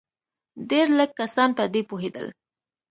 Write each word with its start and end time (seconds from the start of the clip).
ډېر 0.69 0.87
لږ 0.97 1.09
کسان 1.21 1.49
په 1.57 1.63
دې 1.73 1.81
پوهېدل. 1.89 2.27